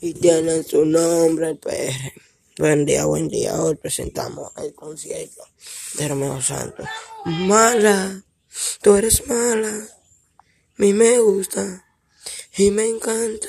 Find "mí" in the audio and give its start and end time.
10.76-10.92